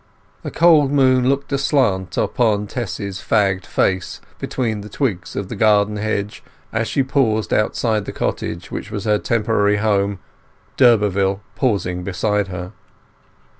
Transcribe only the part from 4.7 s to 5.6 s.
the twigs of the